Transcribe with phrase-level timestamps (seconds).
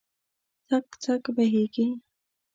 [0.67, 1.87] څک، څک بهیږې